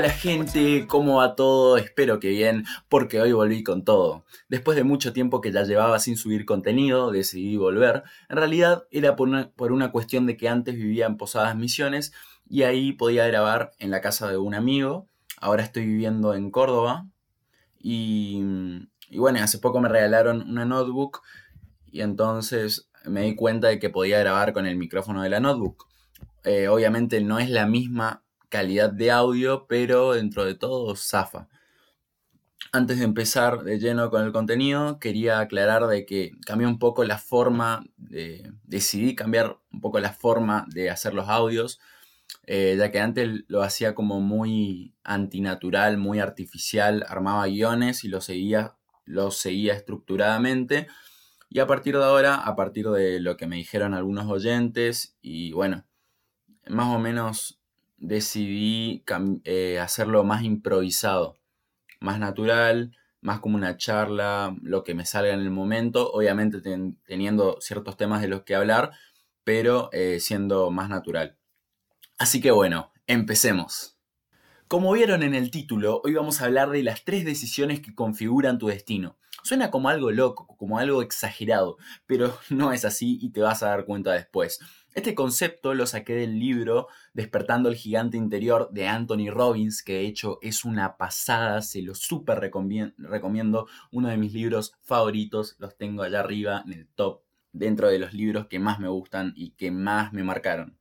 [0.00, 1.76] Hola gente, ¿cómo va todo?
[1.76, 4.24] Espero que bien, porque hoy volví con todo.
[4.48, 8.04] Después de mucho tiempo que ya llevaba sin subir contenido, decidí volver.
[8.30, 12.14] En realidad era por una, por una cuestión de que antes vivía en Posadas Misiones
[12.48, 15.06] y ahí podía grabar en la casa de un amigo.
[15.38, 17.06] Ahora estoy viviendo en Córdoba
[17.78, 18.42] y,
[19.10, 21.20] y bueno, hace poco me regalaron una notebook
[21.92, 25.88] y entonces me di cuenta de que podía grabar con el micrófono de la notebook.
[26.44, 31.48] Eh, obviamente no es la misma calidad de audio, pero dentro de todo zafa.
[32.72, 37.04] Antes de empezar de lleno con el contenido, quería aclarar de que cambié un poco
[37.04, 41.80] la forma, de, decidí cambiar un poco la forma de hacer los audios,
[42.46, 48.20] eh, ya que antes lo hacía como muy antinatural, muy artificial, armaba guiones y lo
[48.20, 50.86] seguía, lo seguía estructuradamente.
[51.48, 55.52] Y a partir de ahora, a partir de lo que me dijeron algunos oyentes, y
[55.52, 55.84] bueno,
[56.68, 57.59] más o menos
[58.00, 59.04] decidí
[59.44, 61.38] eh, hacerlo más improvisado,
[62.00, 66.60] más natural, más como una charla, lo que me salga en el momento, obviamente
[67.06, 68.92] teniendo ciertos temas de los que hablar,
[69.44, 71.36] pero eh, siendo más natural.
[72.18, 73.98] Así que bueno, empecemos.
[74.68, 78.58] Como vieron en el título, hoy vamos a hablar de las tres decisiones que configuran
[78.58, 79.18] tu destino.
[79.42, 83.68] Suena como algo loco, como algo exagerado, pero no es así y te vas a
[83.68, 84.60] dar cuenta después.
[84.92, 90.06] Este concepto lo saqué del libro Despertando el gigante interior de Anthony Robbins, que de
[90.06, 96.02] hecho es una pasada, se lo súper recomiendo, uno de mis libros favoritos, los tengo
[96.02, 99.70] allá arriba en el top, dentro de los libros que más me gustan y que
[99.70, 100.76] más me marcaron.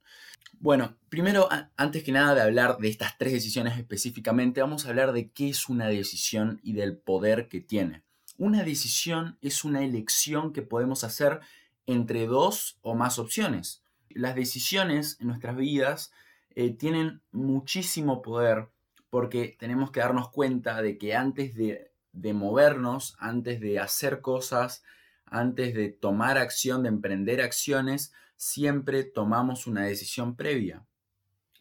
[0.54, 5.14] Bueno, primero, antes que nada de hablar de estas tres decisiones específicamente, vamos a hablar
[5.14, 8.04] de qué es una decisión y del poder que tiene.
[8.38, 11.42] Una decisión es una elección que podemos hacer
[11.86, 16.12] entre dos o más opciones las decisiones en nuestras vidas
[16.56, 18.70] eh, tienen muchísimo poder
[19.10, 24.84] porque tenemos que darnos cuenta de que antes de, de movernos, antes de hacer cosas,
[25.26, 30.86] antes de tomar acción, de emprender acciones, siempre tomamos una decisión previa.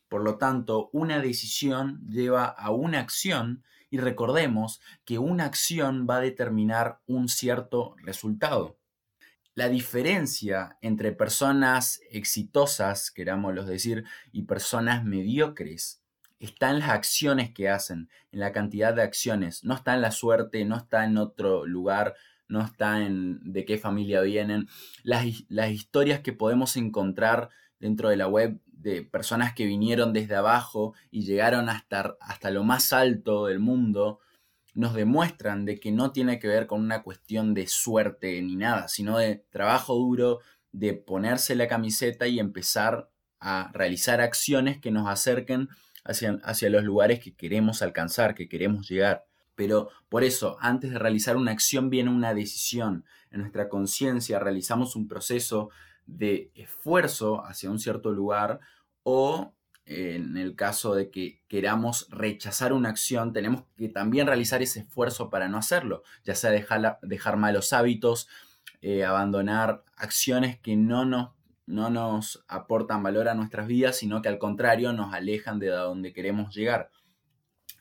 [0.09, 6.17] Por lo tanto, una decisión lleva a una acción y recordemos que una acción va
[6.17, 8.79] a determinar un cierto resultado.
[9.59, 16.01] La diferencia entre personas exitosas, querámoslo decir, y personas mediocres
[16.39, 19.65] está en las acciones que hacen, en la cantidad de acciones.
[19.65, 22.15] No está en la suerte, no está en otro lugar,
[22.47, 24.69] no está en de qué familia vienen.
[25.03, 30.37] Las, las historias que podemos encontrar dentro de la web de personas que vinieron desde
[30.37, 34.21] abajo y llegaron hasta, hasta lo más alto del mundo,
[34.75, 38.89] nos demuestran de que no tiene que ver con una cuestión de suerte ni nada,
[38.89, 40.41] sino de trabajo duro,
[40.73, 45.69] de ponerse la camiseta y empezar a realizar acciones que nos acerquen
[46.05, 49.25] hacia, hacia los lugares que queremos alcanzar, que queremos llegar.
[49.55, 53.05] Pero por eso, antes de realizar una acción viene una decisión.
[53.31, 55.71] En nuestra conciencia realizamos un proceso
[56.07, 58.61] de esfuerzo hacia un cierto lugar
[59.03, 59.53] o
[59.89, 65.31] en el caso de que queramos rechazar una acción, tenemos que también realizar ese esfuerzo
[65.31, 68.29] para no hacerlo, ya sea dejar, dejar malos hábitos,
[68.83, 71.31] eh, abandonar acciones que no nos,
[71.65, 76.13] no nos aportan valor a nuestras vidas, sino que al contrario nos alejan de donde
[76.13, 76.91] queremos llegar.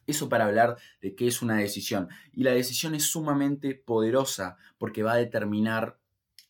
[0.05, 2.07] Eso para hablar de qué es una decisión.
[2.31, 5.99] Y la decisión es sumamente poderosa porque va a determinar,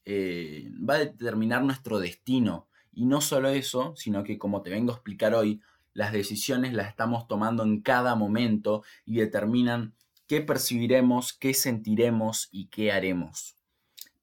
[0.06, 2.68] eh, va a determinar nuestro destino
[2.98, 5.62] y no solo eso, sino que como te vengo a explicar hoy,
[5.94, 9.94] las decisiones las estamos tomando en cada momento y determinan
[10.26, 13.56] qué percibiremos, qué sentiremos y qué haremos.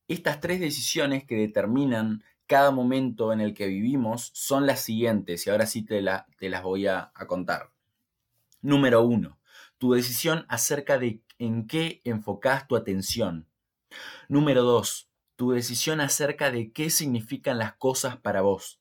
[0.08, 5.50] Estas tres decisiones que determinan cada momento en el que vivimos son las siguientes y
[5.50, 6.04] ahora sí te,
[6.36, 7.70] te las voy a, a contar.
[8.60, 9.38] Número uno,
[9.78, 13.46] tu decisión acerca de en qué enfocas tu atención.
[14.28, 18.80] Número dos, tu decisión acerca de qué significan las cosas para vos.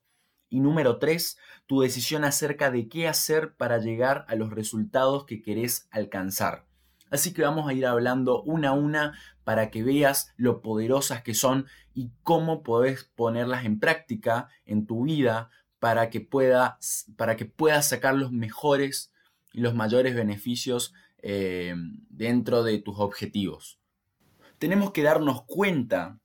[0.50, 5.42] Y número tres, tu decisión acerca de qué hacer para llegar a los resultados que
[5.42, 6.68] querés alcanzar.
[7.10, 11.34] Así que vamos a ir hablando una a una para que veas lo poderosas que
[11.34, 17.46] son y cómo podés ponerlas en práctica en tu vida para que, puedas, para que
[17.46, 19.12] puedas sacar los mejores
[19.54, 21.76] y los mayores beneficios eh,
[22.10, 23.80] dentro de tus objetivos.
[24.58, 26.20] Tenemos que darnos cuenta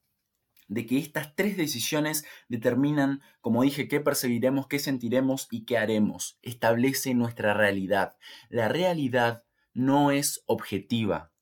[0.68, 6.38] de que estas tres decisiones determinan, como dije, qué percibiremos, qué sentiremos y qué haremos.
[6.42, 8.16] Establece nuestra realidad.
[8.48, 11.32] La realidad no es objetiva.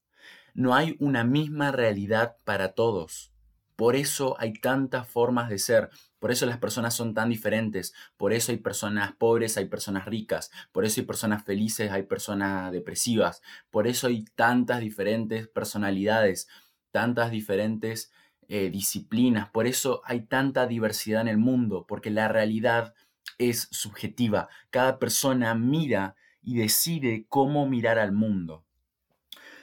[0.55, 3.32] No hay una misma realidad para todos.
[3.75, 8.32] Por eso hay tantas formas de ser, por eso las personas son tan diferentes, por
[8.32, 13.43] eso hay personas pobres, hay personas ricas, por eso hay personas felices, hay personas depresivas,
[13.70, 16.49] por eso hay tantas diferentes personalidades,
[16.90, 18.11] tantas diferentes
[18.48, 22.94] eh, disciplinas, por eso hay tanta diversidad en el mundo, porque la realidad
[23.38, 24.48] es subjetiva.
[24.70, 28.64] Cada persona mira y decide cómo mirar al mundo.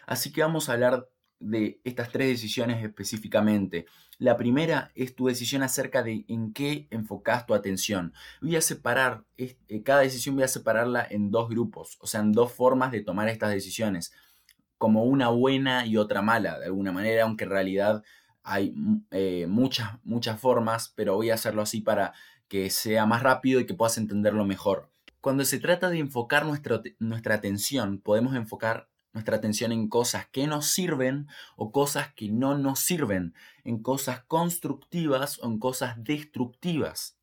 [0.06, 1.08] Así que vamos a hablar
[1.40, 3.86] de estas tres decisiones específicamente.
[4.18, 8.14] La primera es tu decisión acerca de en qué enfocas tu atención.
[8.42, 12.32] Voy a separar, eh, cada decisión voy a separarla en dos grupos, o sea, en
[12.32, 14.14] dos formas de tomar estas decisiones,
[14.78, 18.04] como una buena y otra mala, de alguna manera, aunque en realidad
[18.44, 18.76] hay
[19.12, 22.14] eh, muchas, muchas formas, pero voy a hacerlo así para
[22.48, 24.90] que sea más rápido y que puedas entenderlo mejor.
[25.22, 30.68] Cuando se trata de enfocar nuestra atención, podemos enfocar nuestra atención en cosas que nos
[30.68, 37.18] sirven o cosas que no nos sirven, en cosas constructivas o en cosas destructivas.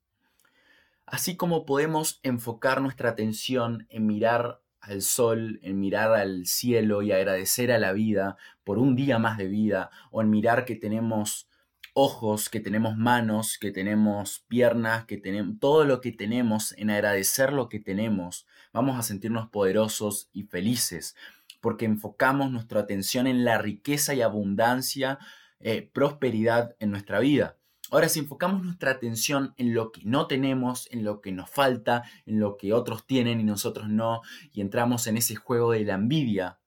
[1.04, 7.12] Así como podemos enfocar nuestra atención en mirar al sol, en mirar al cielo y
[7.12, 11.48] agradecer a la vida por un día más de vida, o en mirar que tenemos
[11.92, 17.52] ojos, que tenemos manos, que tenemos piernas, que tenemos todo lo que tenemos, en agradecer
[17.52, 21.16] lo que tenemos, vamos a sentirnos poderosos y felices
[21.60, 25.18] porque enfocamos nuestra atención en la riqueza y abundancia,
[25.60, 27.56] eh, prosperidad en nuestra vida.
[27.90, 32.04] Ahora, si enfocamos nuestra atención en lo que no tenemos, en lo que nos falta,
[32.24, 34.22] en lo que otros tienen y nosotros no,
[34.52, 36.60] y entramos en ese juego de la envidia,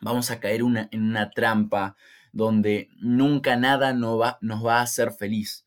[0.00, 1.96] vamos a caer en una trampa
[2.32, 4.38] donde nunca nada nos va,
[4.78, 5.64] a hacer feliz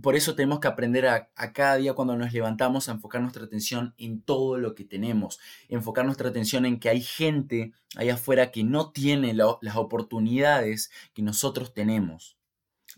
[0.00, 3.94] por eso tenemos que aprender a, cada día cuando nos levantamos a enfocar nuestra atención
[3.98, 8.64] en todo lo que tenemos, enfocar nuestra atención en que hay gente allá afuera que
[8.64, 12.37] no tiene las oportunidades que nosotros tenemos.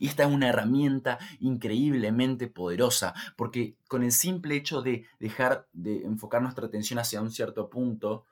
[0.01, 6.05] Y esta es una herramienta increíblemente poderosa, porque con el simple hecho de dejar de
[6.05, 8.25] enfocar nuestra atención hacia un cierto punto,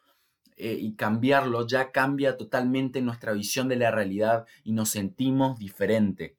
[0.57, 6.37] eh, y cambiarlo ya cambia totalmente nuestra visión de la realidad y nos sentimos diferente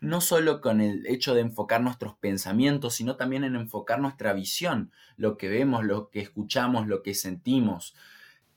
[0.00, 4.92] no solo con el hecho de enfocar nuestros pensamientos, sino también en enfocar nuestra visión,
[5.16, 7.94] lo que vemos, lo que escuchamos, lo que sentimos.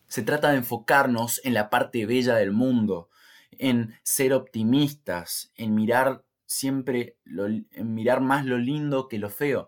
[0.08, 3.10] Se trata de enfocarnos en la parte bella del mundo,
[3.52, 9.68] en ser optimistas, en mirar siempre, en mirar más lo lindo que lo feo.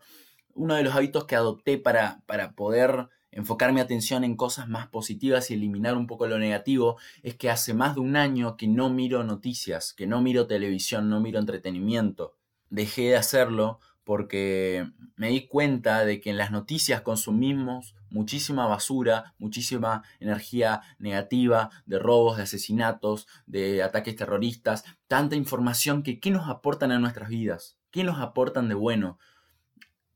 [0.53, 4.87] Uno de los hábitos que adopté para, para poder enfocar mi atención en cosas más
[4.87, 8.67] positivas y eliminar un poco lo negativo, es que hace más de un año que
[8.67, 12.35] no miro noticias, que no miro televisión, no miro entretenimiento.
[12.69, 19.33] Dejé de hacerlo porque me di cuenta de que en las noticias consumimos muchísima basura,
[19.39, 26.49] muchísima energía negativa, de robos, de asesinatos, de ataques terroristas, tanta información que ¿qué nos
[26.49, 27.77] aportan a nuestras vidas?
[27.91, 29.17] ¿Qué nos aportan de bueno?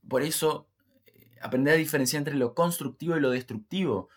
[0.08, 0.68] Por eso
[1.42, 4.10] aprender a diferenciar entre lo constructivo y lo destructivo.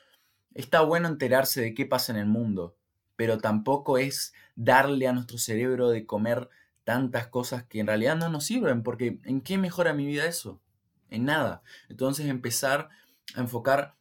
[0.55, 2.77] Está bueno enterarse de qué pasa en el mundo,
[3.17, 6.49] pero tampoco es darle a nuestro cerebro de comer
[6.91, 10.61] tantas cosas que en realidad no nos sirven, porque ¿en qué mejora mi vida eso?
[11.09, 11.63] En nada.
[11.89, 12.89] Entonces empezar
[13.37, 13.95] a enfocar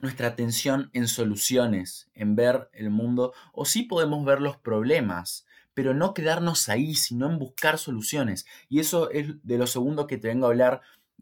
[0.00, 5.94] nuestra atención en soluciones, en ver el mundo, o sí podemos ver los problemas, pero
[5.94, 8.46] no quedarnos ahí, sino en buscar soluciones.
[8.68, 10.80] Y eso es de lo segundo que te vengo a hablar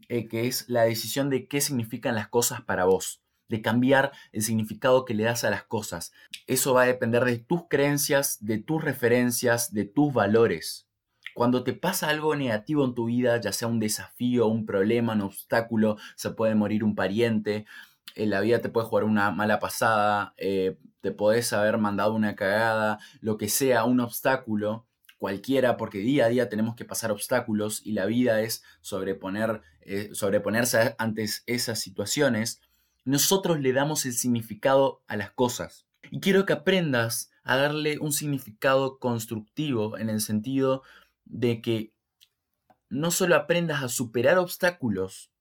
[0.09, 4.41] eh, que es la decisión de qué significan las cosas para vos, de cambiar el
[4.41, 6.11] significado que le das a las cosas.
[6.47, 10.86] Eso va a depender de tus creencias, de tus referencias, de tus valores.
[11.37, 15.21] Cuando te pasa algo negativo en tu vida, ya sea un desafío, un problema, un
[15.21, 17.67] obstáculo, se puede morir un pariente,
[18.15, 22.35] en la vida te puede jugar una mala pasada, eh, te podés haber mandado una
[22.35, 24.87] cagada, lo que sea, un obstáculo,
[25.19, 30.09] cualquiera, porque día a día tenemos que pasar obstáculos y la vida es sobreponer, eh,
[30.13, 32.61] sobreponerse ante esas situaciones,
[33.05, 35.85] nosotros le damos el significado a las cosas.
[36.09, 40.81] Y quiero que aprendas a darle un significado constructivo en el sentido
[41.29, 41.93] de que
[42.89, 45.31] no solo aprendas a superar obstáculos,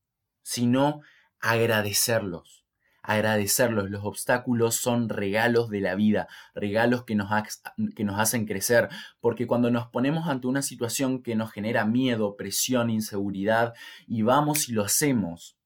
[0.42, 1.00] sino
[1.40, 2.66] agradecerlos
[3.06, 3.88] agradecerlos.
[3.88, 7.30] Los obstáculos son regalos de la vida, regalos que nos,
[7.94, 8.88] que nos hacen crecer,
[9.20, 13.74] porque cuando nos ponemos ante una situación que nos genera miedo, presión, inseguridad,
[14.06, 15.56] y vamos y lo hacemos,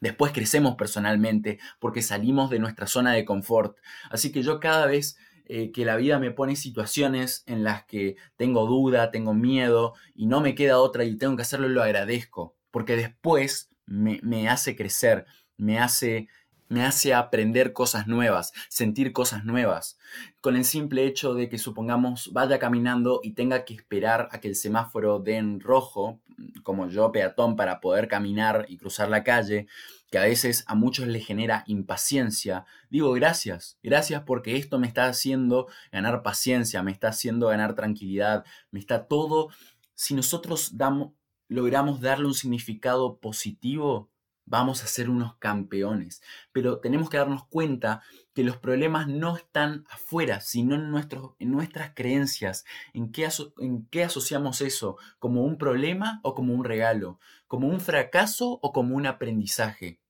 [0.00, 3.76] después crecemos personalmente porque salimos de nuestra zona de confort.
[4.10, 8.16] Así que yo cada vez eh, que la vida me pone situaciones en las que
[8.36, 12.56] tengo duda, tengo miedo y no me queda otra y tengo que hacerlo, lo agradezco,
[12.70, 15.26] porque después me, me hace crecer,
[15.56, 16.28] me hace
[16.68, 19.98] me hace aprender cosas nuevas, sentir cosas nuevas.
[20.40, 24.48] Con el simple hecho de que supongamos vaya caminando y tenga que esperar a que
[24.48, 26.20] el semáforo dé en rojo,
[26.66, 29.68] como yo peatón, para poder caminar y cruzar la calle,
[30.10, 35.06] que a veces a muchos les genera impaciencia, digo gracias, gracias porque esto me está
[35.06, 39.50] haciendo ganar paciencia, me está haciendo ganar tranquilidad, me está todo,
[39.94, 41.12] si nosotros damos,
[41.46, 44.10] logramos darle un significado positivo,
[44.46, 46.22] vamos a ser unos campeones.
[46.52, 51.50] Pero tenemos que darnos cuenta que los problemas no están afuera, sino en, nuestros, en
[51.50, 52.64] nuestras creencias.
[52.94, 54.96] ¿En qué, ¿En qué asociamos eso?
[55.18, 57.18] ¿Como un problema o como un regalo?
[57.46, 60.00] ¿Como un fracaso o como un aprendizaje?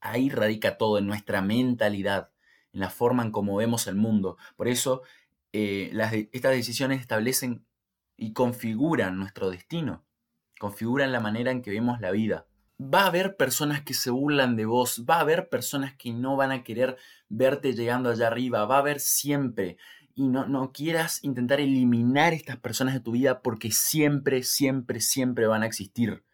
[0.00, 2.30] Ahí radica todo, en nuestra mentalidad,
[2.72, 4.38] en la forma en cómo vemos el mundo.
[4.56, 5.02] Por eso
[5.52, 5.92] eh,
[6.32, 7.66] estas decisiones establecen
[8.16, 10.04] y configuran nuestro destino,
[10.58, 12.46] configuran la manera en que vemos la vida
[12.80, 16.36] va a haber personas que se burlan de vos, va a haber personas que no
[16.36, 16.96] van a querer
[17.28, 19.76] verte llegando allá arriba, va a haber siempre.
[20.14, 25.46] Y no, no quieras intentar eliminar estas personas de tu vida porque siempre, siempre, siempre
[25.46, 26.24] van a existir.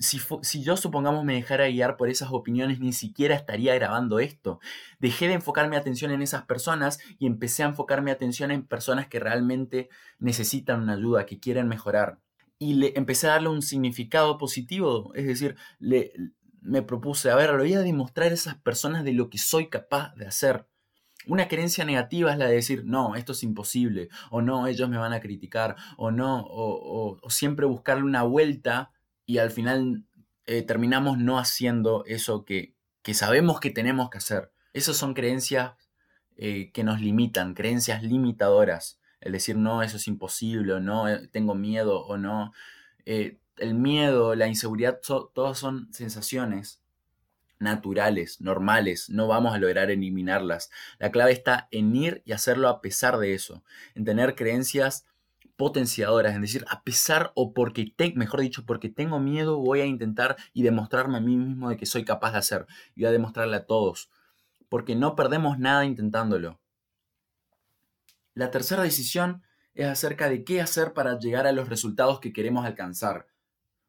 [0.00, 4.60] Si, si, yo supongamos me dejara guiar por esas opiniones, ni siquiera estaría grabando esto.
[5.00, 8.64] Dejé de enfocar mi atención en esas personas y empecé a enfocar mi atención en
[8.64, 12.20] personas que realmente necesitan una ayuda, que quieren mejorar
[12.58, 16.12] y le empecé a darle un significado positivo, es decir, le,
[16.60, 19.68] me propuse, a ver, le voy a demostrar a esas personas de lo que soy
[19.68, 20.66] capaz de hacer.
[21.26, 24.98] Una creencia negativa es la de decir, no, esto es imposible, o no, ellos me
[24.98, 28.92] van a criticar, o no, o, siempre buscarle una vuelta
[29.26, 30.04] y al final
[30.46, 34.52] eh, terminamos no haciendo eso que, que, sabemos que tenemos que hacer.
[34.72, 35.72] Esas son creencias
[36.36, 41.28] eh, que nos limitan, creencias limitadoras el decir no, eso es imposible, o no, eh,
[41.28, 42.52] tengo miedo, o no.
[43.06, 46.80] Eh, el miedo, la inseguridad, todas son sensaciones
[47.58, 50.70] naturales, normales, no vamos a lograr eliminarlas.
[50.98, 55.04] La clave está en ir y hacerlo a pesar de eso, en tener creencias
[55.56, 60.36] potenciadoras, en decir, a pesar o porque, mejor dicho, porque tengo miedo, voy a intentar
[60.52, 63.56] y demostrarme a mí mismo de que soy capaz de hacer, y voy a demostrarle
[63.56, 64.08] a todos,
[64.68, 66.60] porque no perdemos nada intentándolo.
[68.38, 69.42] La tercera decisión
[69.74, 73.26] es acerca de qué hacer para llegar a los resultados que queremos alcanzar.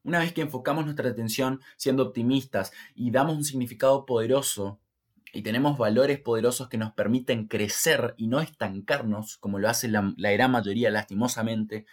[0.03, 4.79] Una vez que enfocamos nuestra atención siendo optimistas y damos un significado poderoso
[5.33, 10.15] y tenemos valores poderosos que nos permiten crecer y no estancarnos, como lo hace la,
[10.17, 11.85] gran mayoría lastimosamente,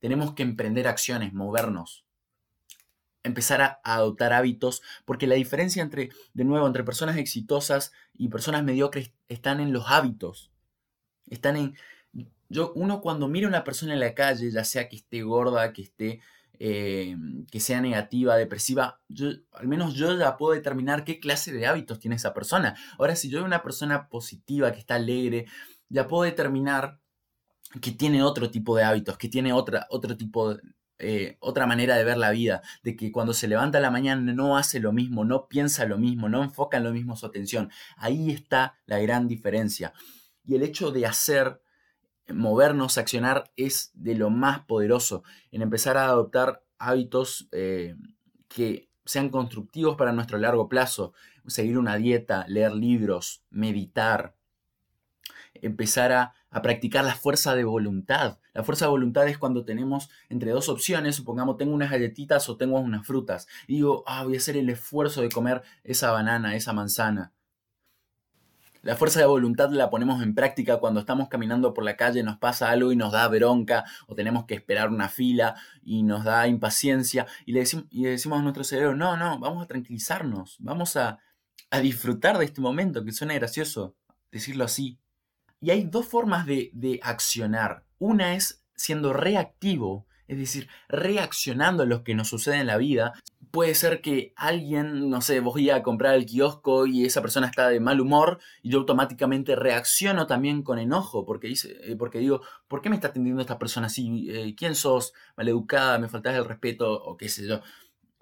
[0.00, 2.04] tenemos que emprender acciones, movernos,
[3.22, 8.26] empezar a, a, adoptar hábitos, porque la diferencia entre, de nuevo, entre personas exitosas y
[8.26, 10.50] personas mediocres están en los hábitos.
[11.30, 11.76] Están en...
[12.52, 15.72] Yo, uno cuando mira a una persona en la calle, ya sea que esté gorda,
[15.72, 16.20] que esté...
[16.64, 17.16] Eh,
[17.50, 21.98] que sea negativa, depresiva, yo, al menos yo ya puedo determinar qué clase de hábitos
[21.98, 22.76] tiene esa persona.
[22.98, 25.46] Ahora, si yo veo una persona positiva, que está alegre,
[25.88, 27.00] ya puedo determinar
[27.80, 30.56] que tiene otro tipo de hábitos, que tiene otra, otro tipo
[31.04, 34.32] eh, otra manera de ver la vida, de que cuando se levanta a la mañana
[34.32, 37.70] no hace lo mismo, no piensa lo mismo, no enfoca en lo mismo su atención.
[37.96, 39.92] Ahí está la gran diferencia.
[40.44, 41.60] Y el hecho de hacer,
[42.32, 47.96] movernos, accionar, es de lo más poderoso en empezar a adoptar hábitos eh,
[48.48, 51.12] que sean constructivos para nuestro largo plazo.
[51.46, 54.34] Seguir una dieta, leer libros, meditar,
[55.54, 58.38] empezar a, a, practicar la fuerza de voluntad.
[58.52, 62.56] La fuerza de voluntad es cuando tenemos entre dos opciones, supongamos tengo unas galletitas o
[62.56, 63.48] tengo unas frutas.
[63.66, 67.32] Y digo, ah, voy a hacer el esfuerzo de comer esa banana, esa manzana.
[68.82, 72.38] La fuerza de voluntad la ponemos en práctica cuando estamos caminando por la calle, nos
[72.38, 76.48] pasa algo y nos da bronca, o tenemos que esperar una fila y nos da
[76.48, 80.96] impaciencia, y le, decimos, y decimos a nuestro cerebro, no, no, vamos a tranquilizarnos, vamos
[80.96, 81.20] a,
[81.80, 83.96] disfrutar de este momento, que suena gracioso
[84.30, 84.98] decirlo así.
[85.58, 87.86] Y hay dos formas de, de accionar.
[87.98, 93.12] Una es siendo reactivo, es decir, reaccionando a lo que nos sucede en la vida,
[93.50, 97.68] puede ser que alguien, no sé, voy a comprar el kiosco y esa persona está
[97.68, 102.40] de mal humor y yo automáticamente reacciono también con enojo porque, dice, eh, porque digo,
[102.66, 104.26] ¿por qué me está atendiendo esta persona así?
[104.30, 105.12] Eh, ¿Quién sos?
[105.36, 107.60] Maleducada, me faltas el respeto o qué sé yo,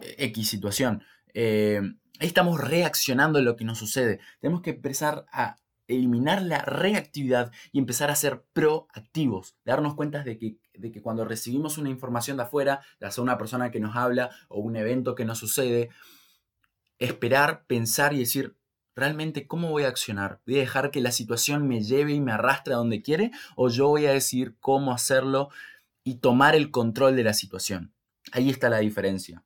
[0.01, 1.05] eh, X situación.
[1.33, 4.19] estamos reaccionando a lo que nos sucede.
[4.41, 5.57] Tenemos que empezar a
[5.91, 11.25] eliminar la reactividad y empezar a ser proactivos, darnos cuenta de que, de que cuando
[11.25, 15.15] recibimos una información de afuera, ya sea una persona que nos habla o un evento
[15.15, 15.91] que nos sucede,
[16.99, 18.57] esperar, pensar y decir,
[18.95, 20.41] realmente, ¿cómo voy a accionar?
[20.47, 23.31] ¿Voy a dejar que la situación me lleve y me arrastre a donde quiere?
[23.57, 25.49] ¿O yo voy a decir cómo hacerlo
[26.05, 27.95] y tomar el control de la situación?
[28.33, 29.45] Ahí está la diferencia.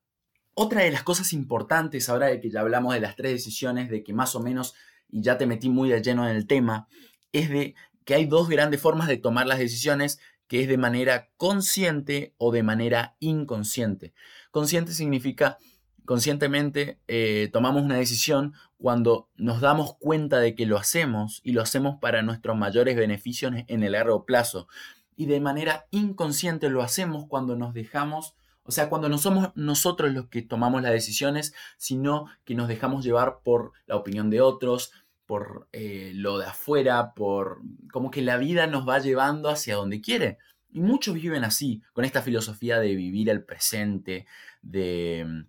[0.55, 4.05] Otra de las cosas importantes, ahora de que ya hablamos de las tres decisiones, de
[4.05, 4.75] que más o menos,
[5.15, 6.89] y ya te metí muy de lleno en el tema,
[7.31, 10.19] es de que hay dos grandes formas de tomar las decisiones,
[10.49, 14.13] que es de manera consciente o de manera inconsciente.
[14.51, 15.57] Consciente significa
[16.05, 21.63] conscientemente eh, tomamos una decisión cuando nos damos cuenta de que lo hacemos y lo
[21.63, 24.67] hacemos para nuestros mayores beneficios en el largo plazo.
[25.15, 30.13] Y de manera inconsciente lo hacemos cuando nos dejamos, o sea, cuando no somos nosotros
[30.13, 34.91] los que tomamos las decisiones, sino que nos dejamos llevar por la opinión de otros,
[35.27, 37.63] por eh, lo de afuera, por
[37.93, 40.39] como que la vida nos va llevando hacia donde quiere.
[40.71, 44.27] Y muchos viven así, con esta filosofía de vivir el presente,
[44.63, 45.47] de mm,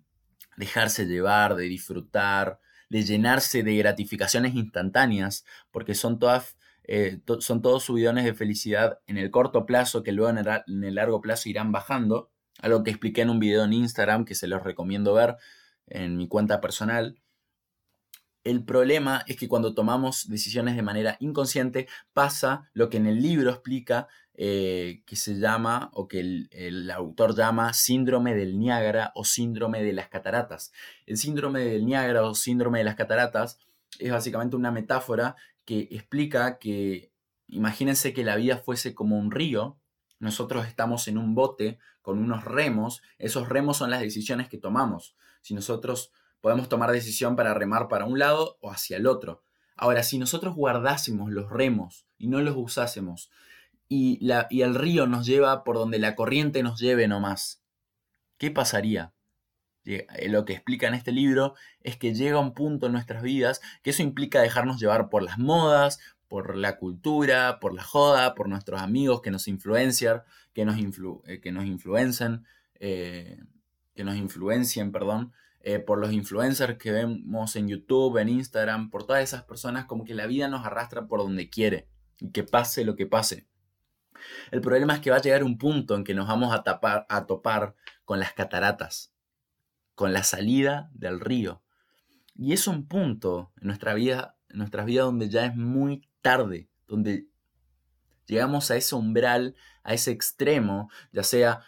[0.56, 6.56] dejarse llevar, de disfrutar, de llenarse de gratificaciones instantáneas, porque son todas
[6.88, 11.20] eh, son todos subidones de felicidad en el corto plazo que luego en el, largo
[11.20, 12.30] plazo irán bajando.
[12.60, 15.36] Algo que expliqué en un video en Instagram que se los recomiendo ver
[15.88, 17.18] en mi cuenta personal.
[18.46, 23.20] El problema es que cuando tomamos decisiones de manera inconsciente pasa lo que en el
[23.20, 29.10] libro explica eh, que se llama o que el, el, autor llama síndrome del Niágara
[29.16, 30.70] o síndrome de las cataratas.
[31.06, 33.58] El síndrome del Niágara o síndrome de las cataratas
[33.98, 35.34] es básicamente una metáfora
[35.64, 37.10] que explica que
[37.48, 39.76] imagínense que la vida fuese como un río,
[40.20, 45.16] nosotros estamos en un bote con unos remos, esos remos son las decisiones que tomamos.
[45.42, 49.42] Si nosotros podemos tomar decisión para remar para un lado o hacia el otro.
[49.76, 53.30] Ahora, si nosotros guardásemos los remos y no los usásemos,
[53.88, 57.62] y, la, y el río nos lleva por donde la corriente nos lleve nomás,
[58.38, 59.12] ¿qué pasaría?
[59.84, 63.60] Eh, lo que explica en este libro es que llega un punto en nuestras vidas
[63.84, 68.48] que eso implica dejarnos llevar por las modas, por la cultura, por la joda, por
[68.48, 70.22] nuestros amigos que nos influencian,
[70.54, 70.76] que nos,
[71.26, 72.44] eh, que nos influencen,
[72.80, 73.38] eh,
[73.94, 75.32] que nos influencien, perdón,
[75.68, 80.04] eh, por los influencers que vemos en YouTube, en Instagram, por todas esas personas, como
[80.04, 81.88] que la vida nos arrastra por donde quiere
[82.20, 83.48] y que pase lo que pase.
[84.52, 87.04] El problema es que va a llegar un punto en que nos vamos a, tapar,
[87.08, 89.12] a topar con las cataratas,
[89.96, 91.64] con la salida del río.
[92.36, 96.70] Y es un punto en nuestra vida, en nuestra vida donde ya es muy tarde,
[96.86, 97.26] donde
[98.26, 101.62] llegamos a ese umbral, a ese extremo, ya sea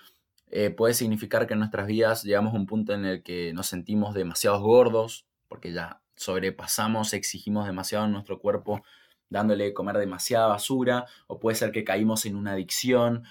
[0.51, 3.67] eh, puede significar que en nuestras vidas llegamos a un punto en el que nos
[3.67, 8.83] sentimos demasiados gordos, porque ya sobrepasamos, exigimos demasiado en nuestro cuerpo,
[9.31, 13.25] dándole comer demasiada basura, o puede ser que caímos en una adicción,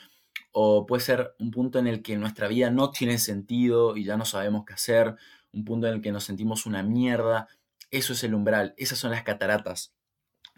[0.52, 4.18] o puede ser un punto en el que nuestra vida no tiene sentido y ya
[4.18, 5.16] no sabemos qué hacer,
[5.52, 7.48] un punto en el que nos sentimos una mierda.
[7.92, 9.94] Eso es el umbral, esas son las cataratas.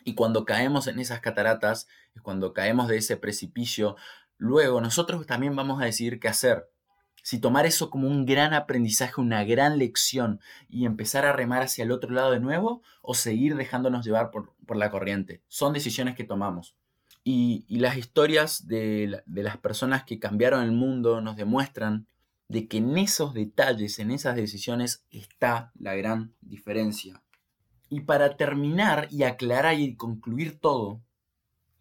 [0.03, 3.95] Y cuando caemos en esas cataratas, es cuando caemos de ese precipicio,
[4.39, 6.69] Luego nosotros también vamos a decidir qué hacer.
[7.23, 11.83] Si tomar eso como un gran aprendizaje, una gran lección y empezar a remar hacia
[11.83, 15.43] el otro lado de nuevo o seguir dejándonos llevar por, la corriente.
[15.49, 16.77] Son decisiones que tomamos.
[17.25, 22.07] Y, las historias de, de las personas que cambiaron el mundo nos demuestran
[22.47, 27.21] de que en esos detalles, en esas decisiones está la gran diferencia.
[27.89, 31.01] Y para terminar y aclarar y concluir todo,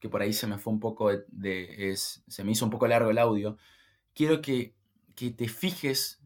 [0.00, 3.10] que por ahí se me fue un poco de, se me hizo un poco largo
[3.10, 3.56] el audio,
[4.14, 4.74] quiero que,
[5.14, 6.20] que te fijes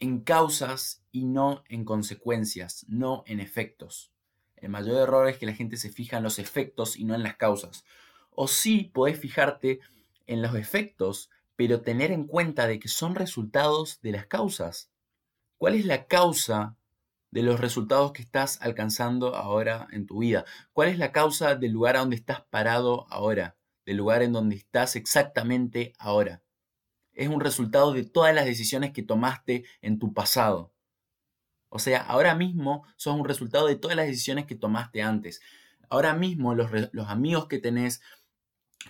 [0.00, 4.12] en causas y no en consecuencias, no en efectos.
[4.56, 7.22] El mayor error es que la gente se fija en los efectos y no en
[7.22, 7.84] las causas.
[8.30, 9.80] O sí podés fijarte
[10.26, 14.90] en los efectos, pero tener en cuenta de que son resultados de las causas.
[15.56, 16.76] ¿Cuál es la causa
[17.34, 20.44] de los resultados que estás alcanzando ahora en tu vida.
[20.72, 23.56] ¿Cuál es la causa del lugar a donde estás parado ahora?
[23.84, 26.44] Del lugar en donde estás exactamente ahora.
[27.12, 30.72] Es un resultado de todas las decisiones que tomaste en tu pasado.
[31.70, 35.40] O sea, ahora mismo sos un resultado de todas las decisiones que tomaste antes.
[35.88, 36.70] Ahora mismo los,
[37.08, 38.00] amigos que tenés,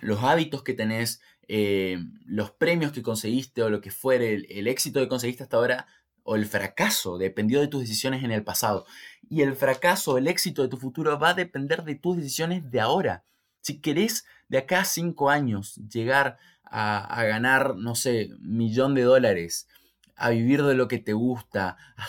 [0.01, 4.99] los hábitos que tenés, eh, los premios que conseguiste o lo que fuere, el éxito
[4.99, 5.87] que conseguiste hasta ahora,
[6.25, 8.85] o el fracaso dependió de tus decisiones en el pasado.
[9.29, 12.81] Y el fracaso el éxito de tu futuro va a depender de tus decisiones de
[12.81, 13.23] ahora.
[13.61, 19.67] Si querés de acá a cinco años llegar a, ganar, no sé, millón de dólares,
[20.15, 22.07] a vivir de lo que te gusta, a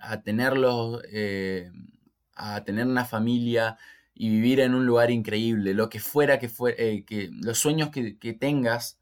[0.00, 1.70] a tenerlo, eh,
[2.36, 3.76] a tener una familia
[4.14, 7.90] y vivir en un lugar increíble, lo que fuera que fue, eh, que los sueños
[7.90, 9.00] que, tengas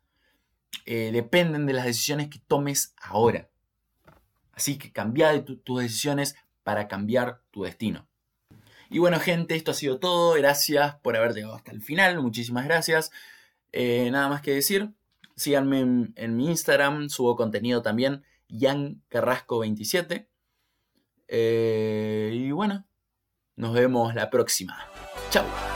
[0.86, 3.48] eh, dependen de las decisiones que tomes ahora.
[4.56, 8.08] Así que cambia de tus decisiones para cambiar tu destino.
[8.90, 10.34] Y bueno gente, esto ha sido todo.
[10.34, 12.20] Gracias por haber llegado hasta el final.
[12.20, 13.12] Muchísimas gracias.
[13.72, 14.90] Eh, nada más que decir.
[15.36, 17.08] Síganme en, mi Instagram.
[17.10, 20.28] Subo contenido también Ian Carrasco 27.
[21.28, 22.86] Eh, y bueno,
[23.56, 24.78] nos vemos la próxima.
[25.30, 25.75] Chao.